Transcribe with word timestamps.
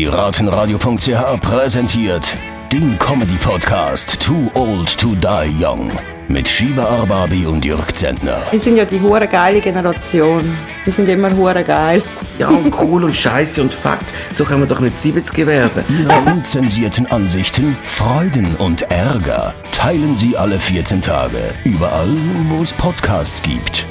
Piratenradio.ch 0.00 1.40
präsentiert 1.42 2.34
den 2.72 2.98
Comedy-Podcast 2.98 4.18
Too 4.18 4.50
Old 4.54 4.96
to 4.96 5.14
Die 5.14 5.62
Young 5.62 5.92
mit 6.26 6.48
Shiva 6.48 6.84
Arbabi 6.84 7.44
und 7.44 7.66
Jörg 7.66 7.92
Zentner. 7.94 8.38
Wir 8.50 8.58
sind 8.58 8.78
ja 8.78 8.86
die 8.86 8.98
hure 8.98 9.26
geile 9.26 9.60
Generation. 9.60 10.56
Wir 10.86 10.92
sind 10.94 11.06
immer 11.06 11.30
hure 11.36 11.62
geil. 11.62 12.02
Ja, 12.38 12.48
und 12.48 12.74
cool 12.80 13.04
und 13.04 13.14
scheiße 13.14 13.60
und 13.60 13.74
fuck. 13.74 13.98
So 14.30 14.44
können 14.44 14.62
wir 14.62 14.66
doch 14.66 14.80
nicht 14.80 14.96
70 14.96 15.46
werden. 15.46 15.84
Ihre 15.90 16.32
unzensierten 16.32 17.06
Ansichten, 17.08 17.76
Freuden 17.84 18.56
und 18.56 18.90
Ärger 18.90 19.52
teilen 19.70 20.16
Sie 20.16 20.34
alle 20.34 20.58
14 20.58 21.02
Tage. 21.02 21.52
Überall, 21.64 22.16
wo 22.48 22.62
es 22.62 22.72
Podcasts 22.72 23.42
gibt. 23.42 23.84